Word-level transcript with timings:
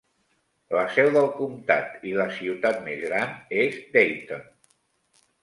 La 0.75 0.85
seu 0.95 1.09
del 1.17 1.29
comtat 1.35 2.07
i 2.13 2.15
la 2.21 2.25
ciutat 2.39 2.81
més 2.89 3.05
gran 3.05 3.37
és 3.67 3.79
Dayton. 3.99 4.43